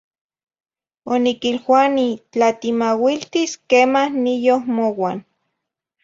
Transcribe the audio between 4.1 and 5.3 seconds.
niyo mouan.